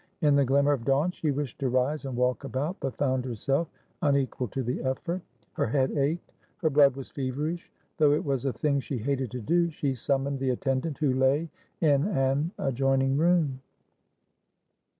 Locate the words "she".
1.11-1.29, 8.79-8.97, 9.69-9.93